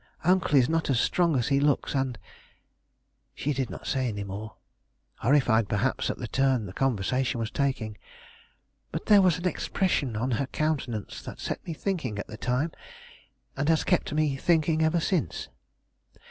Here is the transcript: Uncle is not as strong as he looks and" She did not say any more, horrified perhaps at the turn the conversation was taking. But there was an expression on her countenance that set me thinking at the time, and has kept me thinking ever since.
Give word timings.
Uncle 0.23 0.55
is 0.55 0.67
not 0.67 0.89
as 0.89 0.99
strong 0.99 1.35
as 1.35 1.49
he 1.49 1.59
looks 1.59 1.93
and" 1.93 2.17
She 3.35 3.53
did 3.53 3.69
not 3.69 3.85
say 3.85 4.07
any 4.07 4.23
more, 4.23 4.55
horrified 5.17 5.69
perhaps 5.69 6.09
at 6.09 6.17
the 6.17 6.27
turn 6.27 6.65
the 6.65 6.73
conversation 6.73 7.39
was 7.39 7.51
taking. 7.51 7.99
But 8.91 9.05
there 9.05 9.21
was 9.21 9.37
an 9.37 9.45
expression 9.45 10.15
on 10.15 10.31
her 10.41 10.47
countenance 10.47 11.21
that 11.21 11.39
set 11.39 11.63
me 11.67 11.75
thinking 11.75 12.17
at 12.17 12.25
the 12.25 12.35
time, 12.35 12.71
and 13.55 13.69
has 13.69 13.83
kept 13.83 14.11
me 14.11 14.37
thinking 14.37 14.81
ever 14.81 14.99
since. 14.99 15.49